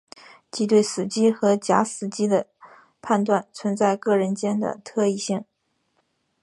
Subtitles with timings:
[0.49, 2.47] 即对死机和假死机的
[3.03, 5.45] 判断存在各人间的特异性。